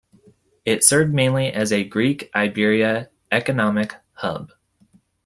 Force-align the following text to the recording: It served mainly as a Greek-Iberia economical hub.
It 0.65 0.83
served 0.83 1.13
mainly 1.13 1.49
as 1.53 1.71
a 1.71 1.83
Greek-Iberia 1.83 3.11
economical 3.31 3.99
hub. 4.13 4.51